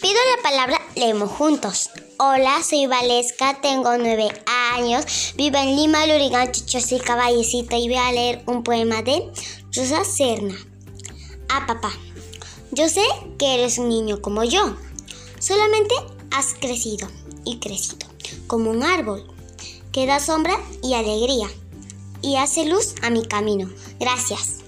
[0.00, 1.90] Pido la palabra, leemos juntos.
[2.18, 4.28] Hola, soy Valesca, tengo nueve
[4.72, 9.30] años, vivo en Lima, Lurigan, Chichos y Caballecita y voy a leer un poema de
[9.74, 10.56] Rosa Serna.
[11.50, 11.92] A papá,
[12.70, 13.02] yo sé
[13.38, 14.74] que eres un niño como yo,
[15.38, 15.94] solamente
[16.30, 17.06] has crecido
[17.44, 18.08] y crecido
[18.46, 19.30] como un árbol
[19.92, 21.50] que da sombra y alegría
[22.22, 23.70] y hace luz a mi camino.
[23.98, 24.59] Gracias.